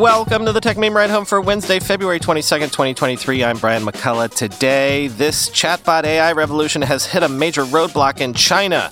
[0.00, 3.44] Welcome to the Techmeme Ride Home for Wednesday, February 22nd, 2023.
[3.44, 4.34] I'm Brian McCullough.
[4.34, 8.90] Today, this chatbot AI revolution has hit a major roadblock in China.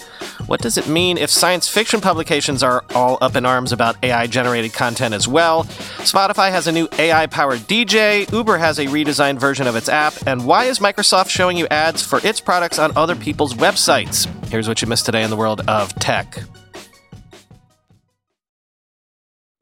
[0.49, 4.27] What does it mean if science fiction publications are all up in arms about AI
[4.27, 5.64] generated content as well?
[6.05, 10.13] Spotify has a new AI powered DJ, Uber has a redesigned version of its app,
[10.27, 14.27] and why is Microsoft showing you ads for its products on other people's websites?
[14.50, 16.39] Here's what you missed today in the world of tech.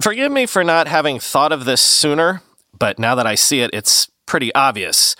[0.07, 2.41] Forgive me for not having thought of this sooner,
[2.79, 5.17] but now that I see it, it's pretty obvious.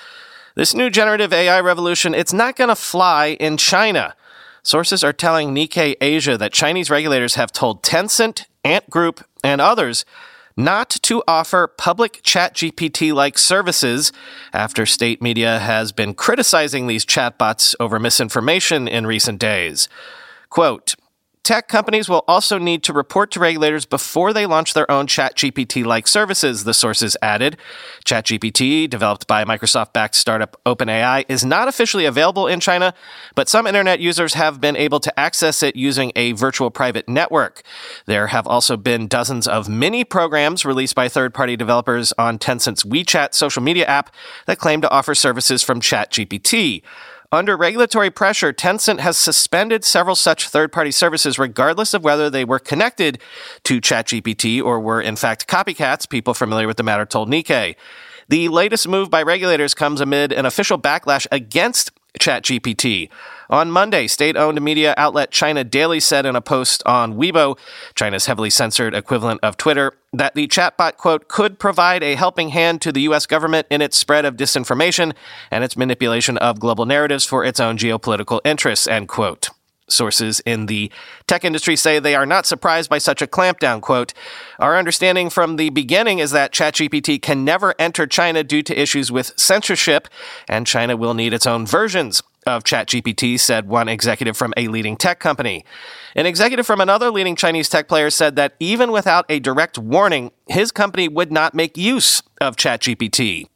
[0.55, 4.15] This new generative AI revolution, it's not going to fly in China.
[4.63, 10.05] Sources are telling Nikkei Asia that Chinese regulators have told Tencent, Ant Group, and others
[10.57, 14.13] not to offer public ChatGPT like services
[14.53, 19.89] after state media has been criticizing these chatbots over misinformation in recent days.
[20.49, 20.95] Quote,
[21.47, 25.85] Tech companies will also need to report to regulators before they launch their own ChatGPT
[25.85, 27.57] like services, the sources added.
[28.05, 32.93] ChatGPT, developed by Microsoft backed startup OpenAI, is not officially available in China,
[33.37, 37.63] but some internet users have been able to access it using a virtual private network.
[38.07, 42.83] There have also been dozens of mini programs released by third party developers on Tencent's
[42.83, 44.13] WeChat social media app
[44.47, 46.83] that claim to offer services from ChatGPT.
[47.33, 52.45] Under regulatory pressure, Tencent has suspended several such third party services, regardless of whether they
[52.45, 53.21] were connected
[53.65, 57.75] to ChatGPT or were in fact copycats, people familiar with the matter told Nikkei.
[58.29, 63.09] The latest move by regulators comes amid an official backlash against ChatGPT.
[63.49, 67.57] On Monday, state owned media outlet China Daily said in a post on Weibo,
[67.95, 72.81] China's heavily censored equivalent of Twitter, that the chatbot, quote, could provide a helping hand
[72.83, 73.27] to the U.S.
[73.27, 75.15] government in its spread of disinformation
[75.51, 79.51] and its manipulation of global narratives for its own geopolitical interests, end quote.
[79.89, 80.91] Sources in the
[81.27, 83.81] tech industry say they are not surprised by such a clampdown.
[83.81, 84.13] Quote,
[84.59, 89.13] Our understanding from the beginning is that ChatGPT can never enter China due to issues
[89.13, 90.09] with censorship,
[90.49, 94.97] and China will need its own versions of ChatGPT, said one executive from a leading
[94.97, 95.65] tech company.
[96.15, 100.31] An executive from another leading Chinese tech player said that even without a direct warning,
[100.49, 103.47] his company would not make use of ChatGPT.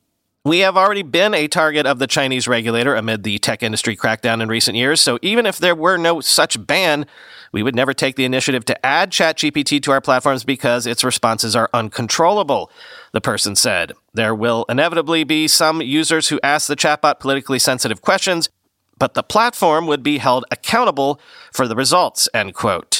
[0.42, 4.40] We have already been a target of the Chinese regulator amid the tech industry crackdown
[4.40, 7.04] in recent years, so even if there were no such ban,
[7.52, 11.54] we would never take the initiative to add ChatGPT to our platforms because its responses
[11.54, 12.70] are uncontrollable,
[13.12, 13.92] the person said.
[14.14, 18.48] There will inevitably be some users who ask the chatbot politically sensitive questions,
[18.98, 21.20] but the platform would be held accountable
[21.52, 22.99] for the results, end quote.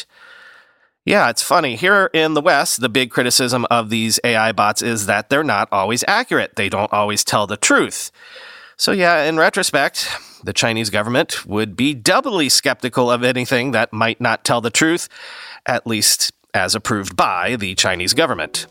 [1.06, 1.76] Yeah, it's funny.
[1.76, 5.68] Here in the West, the big criticism of these AI bots is that they're not
[5.72, 6.56] always accurate.
[6.56, 8.12] They don't always tell the truth.
[8.76, 10.10] So, yeah, in retrospect,
[10.44, 15.08] the Chinese government would be doubly skeptical of anything that might not tell the truth,
[15.64, 18.66] at least as approved by the Chinese government.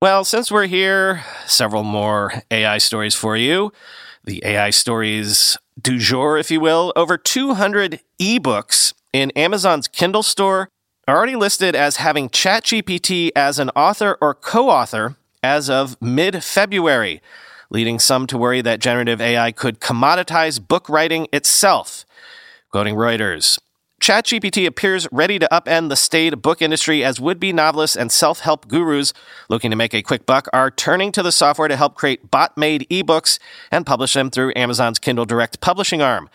[0.00, 3.72] Well, since we're here, several more AI stories for you.
[4.24, 10.68] The AI stories du jour, if you will, over 200 ebooks in Amazon's Kindle store
[11.06, 16.42] are already listed as having ChatGPT as an author or co author as of mid
[16.42, 17.20] February,
[17.70, 22.04] leading some to worry that generative AI could commoditize book writing itself.
[22.70, 23.58] Quoting Reuters,
[24.00, 28.40] ChatGPT appears ready to upend the staid book industry as would be novelists and self
[28.40, 29.14] help gurus
[29.48, 32.56] looking to make a quick buck are turning to the software to help create bot
[32.58, 33.38] made ebooks
[33.70, 36.28] and publish them through Amazon's Kindle Direct publishing arm.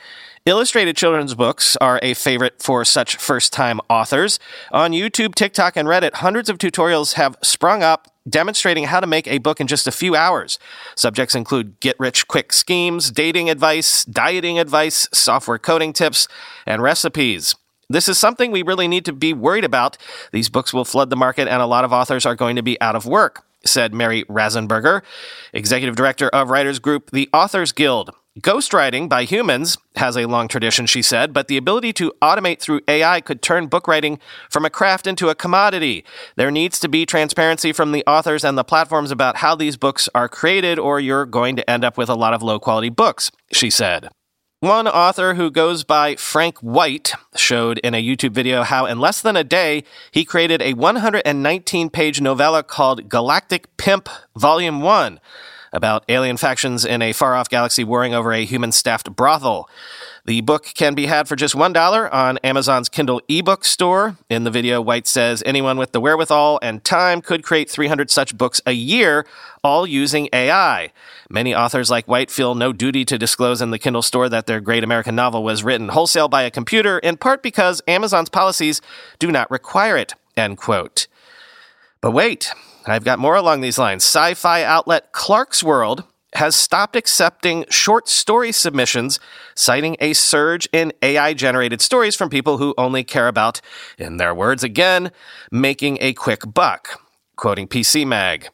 [0.45, 4.39] Illustrated children's books are a favorite for such first time authors.
[4.71, 9.27] On YouTube, TikTok, and Reddit, hundreds of tutorials have sprung up demonstrating how to make
[9.27, 10.59] a book in just a few hours.
[10.95, 16.27] Subjects include get rich quick schemes, dating advice, dieting advice, software coding tips,
[16.65, 17.55] and recipes.
[17.89, 19.97] This is something we really need to be worried about.
[20.31, 22.79] These books will flood the market, and a lot of authors are going to be
[22.79, 25.01] out of work, said Mary Rasenberger,
[25.51, 28.11] executive director of writers group The Authors Guild.
[28.39, 32.79] Ghostwriting by humans has a long tradition, she said, but the ability to automate through
[32.87, 34.19] AI could turn book writing
[34.49, 36.05] from a craft into a commodity.
[36.37, 40.07] There needs to be transparency from the authors and the platforms about how these books
[40.15, 43.31] are created, or you're going to end up with a lot of low quality books,
[43.51, 44.07] she said.
[44.61, 49.21] One author who goes by Frank White showed in a YouTube video how, in less
[49.21, 54.07] than a day, he created a 119 page novella called Galactic Pimp
[54.37, 55.19] Volume 1.
[55.71, 59.69] About alien factions in a far off galaxy warring over a human staffed brothel.
[60.25, 64.17] The book can be had for just $1 on Amazon's Kindle ebook store.
[64.29, 68.37] In the video, White says anyone with the wherewithal and time could create 300 such
[68.37, 69.25] books a year,
[69.63, 70.91] all using AI.
[71.29, 74.61] Many authors like White feel no duty to disclose in the Kindle store that their
[74.61, 78.79] great American novel was written wholesale by a computer, in part because Amazon's policies
[79.17, 80.13] do not require it.
[80.37, 81.07] End quote.
[82.01, 82.51] But wait,
[82.87, 84.03] I've got more along these lines.
[84.03, 86.03] Sci fi outlet Clarkesworld
[86.33, 89.19] has stopped accepting short story submissions,
[89.55, 93.61] citing a surge in AI generated stories from people who only care about,
[93.97, 95.11] in their words again,
[95.51, 96.99] making a quick buck.
[97.35, 98.49] Quoting PC Mag.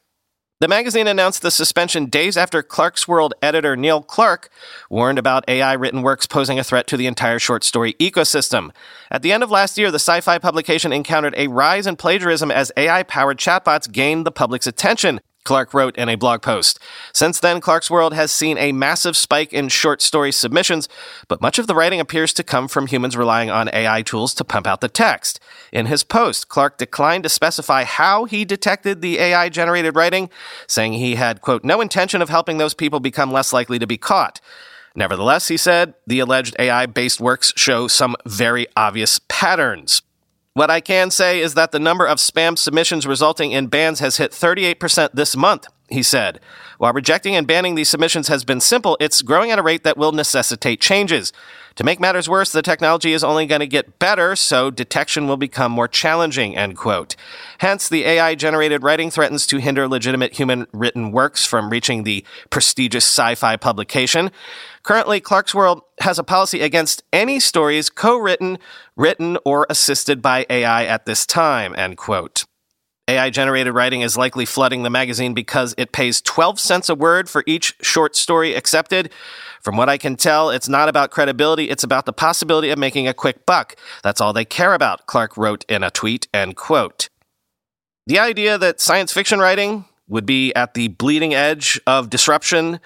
[0.59, 4.49] The magazine announced the suspension days after Clarkesworld editor Neil Clarke
[4.89, 8.71] warned about AI written works posing a threat to the entire short story ecosystem.
[9.11, 12.49] At the end of last year, the sci fi publication encountered a rise in plagiarism
[12.49, 15.19] as AI powered chatbots gained the public's attention.
[15.47, 16.77] Clarke wrote in a blog post.
[17.13, 20.89] Since then, Clarkesworld has seen a massive spike in short story submissions,
[21.29, 24.43] but much of the writing appears to come from humans relying on AI tools to
[24.43, 25.39] pump out the text.
[25.71, 30.29] In his post, Clarke declined to specify how he detected the AI generated writing,
[30.67, 33.97] saying he had, quote, no intention of helping those people become less likely to be
[33.97, 34.41] caught.
[34.97, 40.01] Nevertheless, he said, the alleged AI based works show some very obvious patterns.
[40.57, 44.17] What I can say is that the number of spam submissions resulting in bans has
[44.17, 46.39] hit 38% this month, he said.
[46.77, 49.97] While rejecting and banning these submissions has been simple, it's growing at a rate that
[49.97, 51.33] will necessitate changes.
[51.77, 55.37] To make matters worse, the technology is only going to get better, so detection will
[55.37, 57.15] become more challenging, end quote.
[57.59, 62.25] Hence, the AI generated writing threatens to hinder legitimate human written works from reaching the
[62.49, 64.31] prestigious sci fi publication.
[64.81, 68.57] Currently, Clarkesworld has a policy against any stories co-written,
[68.95, 72.45] written, or assisted by AI at this time, end quote.
[73.09, 77.29] AI generated writing is likely flooding the magazine because it pays 12 cents a word
[77.29, 79.11] for each short story accepted.
[79.61, 83.07] From what I can tell, it's not about credibility, it's about the possibility of making
[83.07, 83.75] a quick buck.
[84.03, 87.07] That's all they care about, Clarke wrote in a tweet, end quote.
[88.07, 92.79] The idea that science fiction writing would be at the bleeding edge of disruption,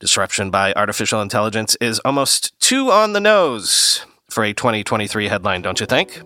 [0.00, 5.80] disruption by artificial intelligence, is almost too on the nose for a 2023 headline, don't
[5.80, 6.22] you think?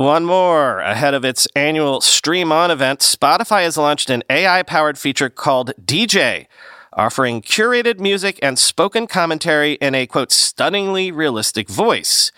[0.00, 0.78] One more.
[0.78, 5.72] Ahead of its annual Stream On event, Spotify has launched an AI powered feature called
[5.78, 6.46] DJ,
[6.94, 12.32] offering curated music and spoken commentary in a quote, stunningly realistic voice.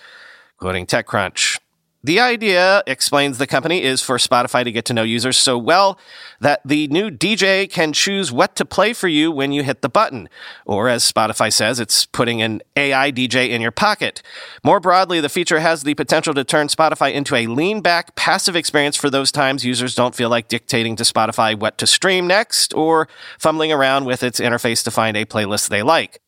[0.59, 1.61] Quoting TechCrunch.
[2.05, 6.01] The idea, explains the company, is for Spotify to get to know users so well
[6.41, 9.89] that the new DJ can choose what to play for you when you hit the
[9.89, 10.29] button.
[10.67, 14.21] Or as Spotify says, it's putting an AI DJ in your pocket.
[14.65, 18.57] More broadly, the feature has the potential to turn Spotify into a lean back, passive
[18.57, 22.75] experience for those times users don't feel like dictating to Spotify what to stream next
[22.75, 23.07] or
[23.39, 26.21] fumbling around with its interface to find a playlist they like.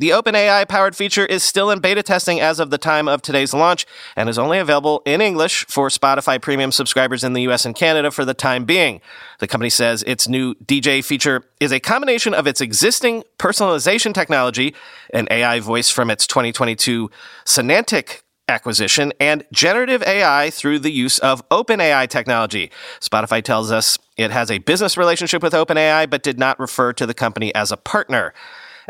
[0.00, 3.52] The OpenAI powered feature is still in beta testing as of the time of today's
[3.52, 3.84] launch
[4.16, 8.10] and is only available in English for Spotify premium subscribers in the US and Canada
[8.10, 9.02] for the time being.
[9.40, 14.74] The company says its new DJ feature is a combination of its existing personalization technology,
[15.12, 17.10] an AI voice from its 2022
[17.44, 22.70] Sonantic acquisition, and generative AI through the use of OpenAI technology.
[23.00, 27.04] Spotify tells us it has a business relationship with OpenAI, but did not refer to
[27.04, 28.32] the company as a partner.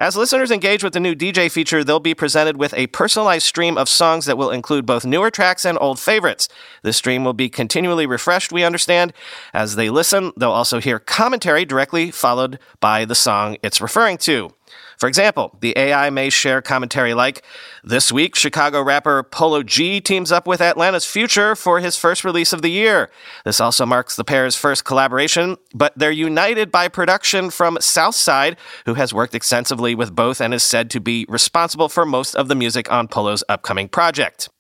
[0.00, 3.76] As listeners engage with the new DJ feature, they'll be presented with a personalized stream
[3.76, 6.48] of songs that will include both newer tracks and old favorites.
[6.82, 9.12] This stream will be continually refreshed, we understand.
[9.52, 14.54] As they listen, they'll also hear commentary directly followed by the song it's referring to.
[15.00, 17.42] For example, the AI may share commentary like,
[17.82, 22.52] This week, Chicago rapper Polo G teams up with Atlanta's Future for his first release
[22.52, 23.08] of the year.
[23.46, 28.92] This also marks the pair's first collaboration, but they're united by production from Southside, who
[28.92, 32.54] has worked extensively with both and is said to be responsible for most of the
[32.54, 34.50] music on Polo's upcoming project.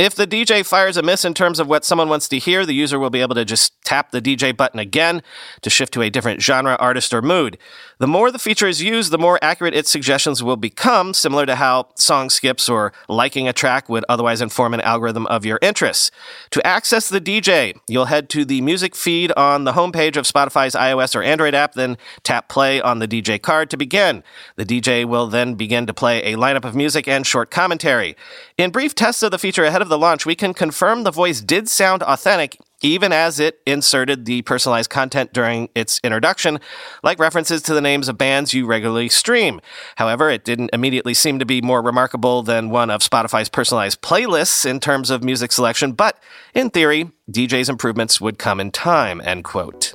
[0.00, 2.72] If the DJ fires a miss in terms of what someone wants to hear, the
[2.72, 5.20] user will be able to just tap the DJ button again
[5.60, 7.58] to shift to a different genre, artist, or mood.
[7.98, 11.56] The more the feature is used, the more accurate its suggestions will become, similar to
[11.56, 16.10] how song skips or liking a track would otherwise inform an algorithm of your interests.
[16.52, 20.74] To access the DJ, you'll head to the music feed on the homepage of Spotify's
[20.74, 24.22] iOS or Android app, then tap play on the DJ card to begin.
[24.56, 28.16] The DJ will then begin to play a lineup of music and short commentary.
[28.60, 31.40] In brief tests of the feature ahead of the launch, we can confirm the voice
[31.40, 36.60] did sound authentic even as it inserted the personalized content during its introduction,
[37.02, 39.62] like references to the names of bands you regularly stream.
[39.96, 44.66] However, it didn't immediately seem to be more remarkable than one of Spotify's personalized playlists
[44.66, 46.18] in terms of music selection, but
[46.54, 49.94] in theory, DJ's improvements would come in time, end quote.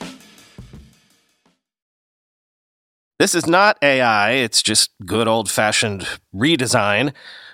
[3.21, 7.13] This is not AI, it's just good old fashioned redesign.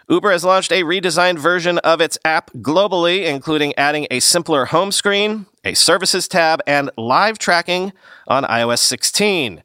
[0.10, 4.94] Uber has launched a redesigned version of its app globally, including adding a simpler home
[4.94, 7.92] screen, a services tab, and live tracking
[8.30, 9.62] on iOS 16.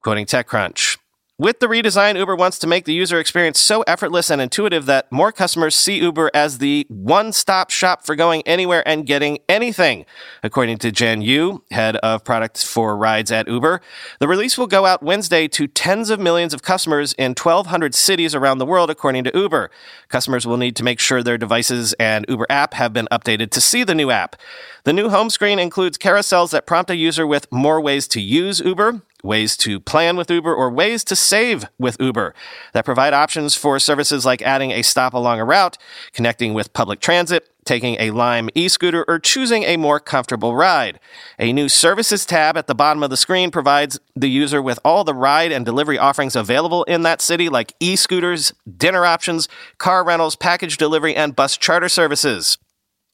[0.00, 0.98] Quoting TechCrunch.
[1.42, 5.10] With the redesign, Uber wants to make the user experience so effortless and intuitive that
[5.10, 10.06] more customers see Uber as the one stop shop for going anywhere and getting anything.
[10.44, 13.80] According to Jen Yu, head of products for rides at Uber,
[14.20, 18.36] the release will go out Wednesday to tens of millions of customers in 1,200 cities
[18.36, 19.68] around the world, according to Uber.
[20.08, 23.60] Customers will need to make sure their devices and Uber app have been updated to
[23.60, 24.36] see the new app.
[24.84, 28.60] The new home screen includes carousels that prompt a user with more ways to use
[28.60, 32.34] Uber, ways to plan with Uber, or ways to save with Uber
[32.72, 35.78] that provide options for services like adding a stop along a route,
[36.12, 40.98] connecting with public transit, taking a Lime e scooter, or choosing a more comfortable ride.
[41.38, 45.04] A new services tab at the bottom of the screen provides the user with all
[45.04, 49.48] the ride and delivery offerings available in that city, like e scooters, dinner options,
[49.78, 52.58] car rentals, package delivery, and bus charter services.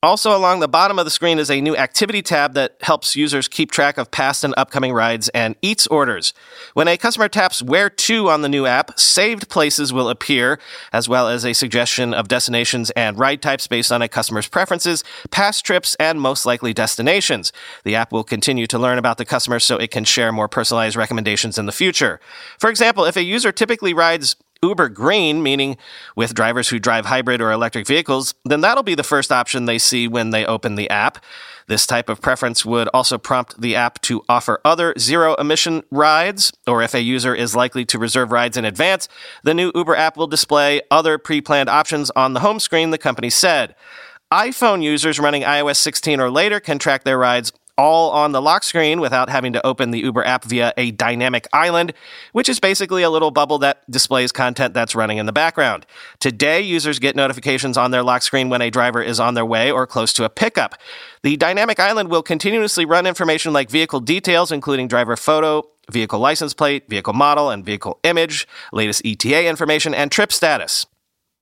[0.00, 3.48] Also, along the bottom of the screen is a new activity tab that helps users
[3.48, 6.32] keep track of past and upcoming rides and eats orders.
[6.74, 10.60] When a customer taps Where To on the new app, saved places will appear,
[10.92, 15.02] as well as a suggestion of destinations and ride types based on a customer's preferences,
[15.32, 17.52] past trips, and most likely destinations.
[17.82, 20.94] The app will continue to learn about the customer so it can share more personalized
[20.94, 22.20] recommendations in the future.
[22.60, 25.76] For example, if a user typically rides Uber Green, meaning
[26.16, 29.78] with drivers who drive hybrid or electric vehicles, then that'll be the first option they
[29.78, 31.24] see when they open the app.
[31.68, 36.52] This type of preference would also prompt the app to offer other zero emission rides,
[36.66, 39.06] or if a user is likely to reserve rides in advance,
[39.44, 42.98] the new Uber app will display other pre planned options on the home screen, the
[42.98, 43.76] company said.
[44.32, 48.64] iPhone users running iOS 16 or later can track their rides all on the lock
[48.64, 51.94] screen without having to open the Uber app via a dynamic island,
[52.32, 55.86] which is basically a little bubble that displays content that's running in the background.
[56.18, 59.70] Today, users get notifications on their lock screen when a driver is on their way
[59.70, 60.74] or close to a pickup.
[61.22, 66.52] The dynamic island will continuously run information like vehicle details, including driver photo, vehicle license
[66.52, 70.86] plate, vehicle model, and vehicle image, latest ETA information, and trip status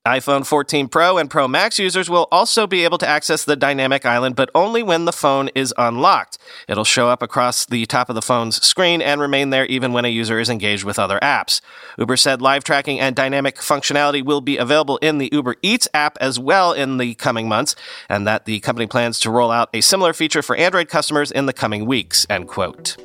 [0.06, 4.06] iPhone 14 Pro and Pro Max users will also be able to access the dynamic
[4.06, 6.38] island, but only when the phone is unlocked.
[6.68, 10.04] It'll show up across the top of the phone's screen and remain there even when
[10.04, 11.60] a user is engaged with other apps.
[11.98, 16.16] Uber said live tracking and dynamic functionality will be available in the Uber Eats app
[16.20, 17.74] as well in the coming months,
[18.08, 21.46] and that the company plans to roll out a similar feature for Android customers in
[21.46, 22.96] the coming weeks, end quote.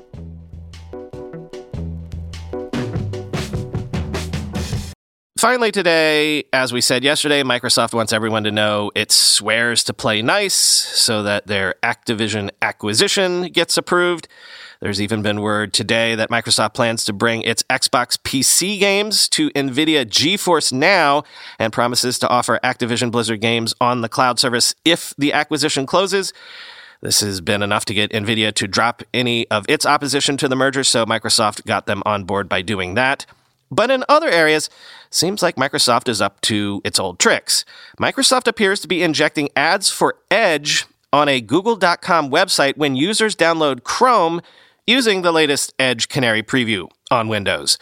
[5.42, 10.22] Finally, today, as we said yesterday, Microsoft wants everyone to know it swears to play
[10.22, 14.28] nice so that their Activision acquisition gets approved.
[14.82, 19.50] There's even been word today that Microsoft plans to bring its Xbox PC games to
[19.56, 21.24] NVIDIA GeForce Now
[21.58, 26.34] and promises to offer Activision Blizzard games on the cloud service if the acquisition closes.
[27.02, 30.56] This has been enough to get NVIDIA to drop any of its opposition to the
[30.56, 33.26] merger, so Microsoft got them on board by doing that.
[33.72, 34.70] But in other areas,
[35.10, 37.66] seems like Microsoft is up to its old tricks.
[38.00, 43.84] Microsoft appears to be injecting ads for Edge on a Google.com website when users download
[43.84, 44.42] Chrome
[44.86, 47.78] using the latest Edge Canary preview on Windows.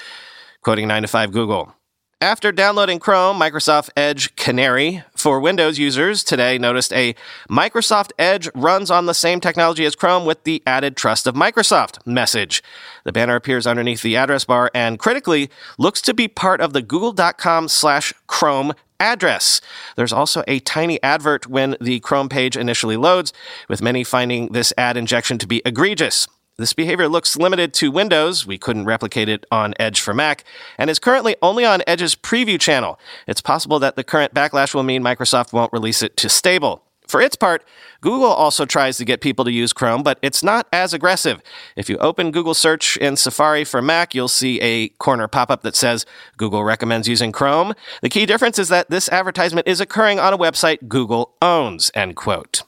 [0.61, 1.73] Quoting 9 to 5 Google.
[2.21, 7.15] After downloading Chrome, Microsoft Edge Canary for Windows users today noticed a
[7.49, 12.05] Microsoft Edge runs on the same technology as Chrome with the added trust of Microsoft
[12.05, 12.61] message.
[13.05, 16.81] The banner appears underneath the address bar and critically looks to be part of the
[16.81, 19.61] google.com slash Chrome address.
[19.95, 23.31] There's also a tiny advert when the Chrome page initially loads,
[23.69, 26.27] with many finding this ad injection to be egregious.
[26.59, 28.45] This behavior looks limited to Windows.
[28.45, 30.43] We couldn't replicate it on Edge for Mac,
[30.77, 32.99] and is currently only on Edge's preview channel.
[33.27, 36.83] It's possible that the current backlash will mean Microsoft won't release it to stable.
[37.07, 37.63] For its part,
[38.01, 41.41] Google also tries to get people to use Chrome, but it's not as aggressive.
[41.77, 45.61] If you open Google search in Safari for Mac, you'll see a corner pop up
[45.61, 47.73] that says Google recommends using Chrome.
[48.01, 52.17] The key difference is that this advertisement is occurring on a website Google owns, end
[52.17, 52.63] quote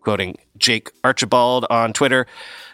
[0.00, 2.26] quoting Jake Archibald on Twitter,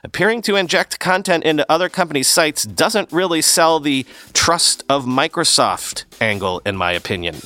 [0.04, 6.04] appearing to inject content into other companies' sites doesn't really sell the trust of Microsoft
[6.20, 7.36] angle, in my opinion.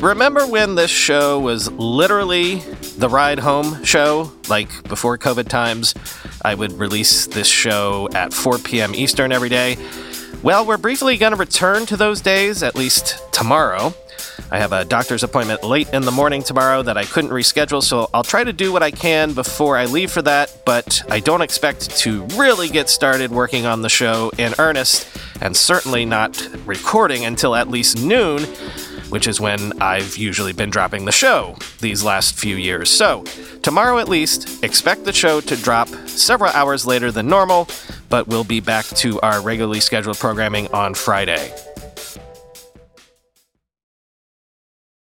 [0.00, 2.56] Remember when this show was literally
[2.98, 5.94] the ride home show, like before COVID times?
[6.44, 8.94] I would release this show at 4 p.m.
[8.94, 9.78] Eastern every day.
[10.42, 13.94] Well, we're briefly going to return to those days, at least tomorrow.
[14.50, 18.10] I have a doctor's appointment late in the morning tomorrow that I couldn't reschedule, so
[18.12, 21.40] I'll try to do what I can before I leave for that, but I don't
[21.40, 25.08] expect to really get started working on the show in earnest,
[25.40, 28.46] and certainly not recording until at least noon
[29.14, 32.90] which is when I've usually been dropping the show these last few years.
[32.90, 33.22] So,
[33.62, 37.68] tomorrow at least, expect the show to drop several hours later than normal,
[38.08, 41.54] but we'll be back to our regularly scheduled programming on Friday.